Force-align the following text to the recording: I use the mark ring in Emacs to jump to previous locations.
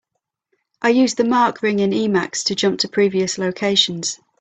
I 0.81 0.89
use 0.89 1.13
the 1.13 1.23
mark 1.25 1.61
ring 1.61 1.77
in 1.77 1.91
Emacs 1.91 2.43
to 2.45 2.55
jump 2.55 2.79
to 2.79 2.87
previous 2.87 3.37
locations. 3.37 4.19